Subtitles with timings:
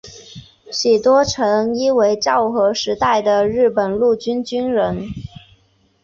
[0.71, 5.07] 喜多诚一为昭和时代的日本陆军军人。